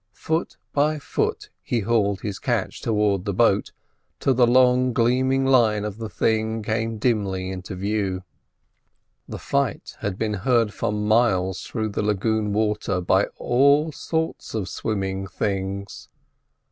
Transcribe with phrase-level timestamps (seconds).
[0.13, 3.71] Foot by foot he hauled his catch towards the boat
[4.19, 8.23] till the long gleaming line of the thing came dimly into view.
[9.29, 14.67] The fight had been heard for miles through the lagoon water by all sorts of
[14.69, 16.09] swimming things.